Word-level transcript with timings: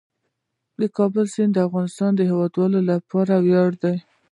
د 0.79 0.81
کابل 0.97 1.25
سیند 1.33 1.51
د 1.53 1.57
افغانستان 1.67 2.11
د 2.15 2.19
هیوادوالو 2.29 2.79
لپاره 2.91 3.33
ویاړ 3.45 3.71
دی. 3.83 3.95